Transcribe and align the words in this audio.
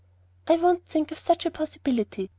"I 0.47 0.57
won't 0.57 0.83
think 0.87 1.11
of 1.11 1.19
such 1.19 1.45
a 1.45 1.51
possibility. 1.51 2.27